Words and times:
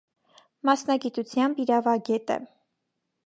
Մասնագիտությամբ 0.69 1.61
իրավագետ 1.65 2.11
է։ 2.39 2.41